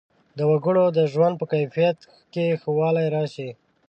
د 0.37 0.39
وګړو 0.51 0.85
د 0.97 0.99
ژوند 1.13 1.35
په 1.37 1.45
کیفیت 1.53 1.97
کې 2.33 2.45
ښه 2.61 2.69
والی 2.79 3.05
راشي. 3.15 3.49